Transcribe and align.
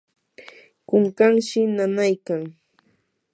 kunkanshi 0.87 1.59
nanaykan. 1.75 2.41